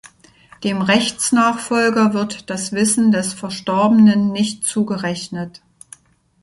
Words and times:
Dem 0.63 0.81
Rechtsnachfolger 0.81 2.15
wird 2.15 2.49
das 2.49 2.71
Wissen 2.71 3.11
des 3.11 3.33
Verstorbenen 3.33 4.31
nicht 4.31 4.63
zugerechnet. 4.65 5.61